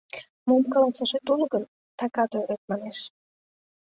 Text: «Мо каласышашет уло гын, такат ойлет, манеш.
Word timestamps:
«Мо 0.47 0.55
каласышашет 0.73 1.27
уло 1.33 1.45
гын, 1.53 1.63
такат 1.97 2.31
ойлет, 2.37 2.61
манеш. 2.69 2.99